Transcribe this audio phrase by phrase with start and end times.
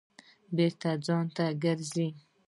[0.55, 2.07] بېرته ځای ته ګرځي.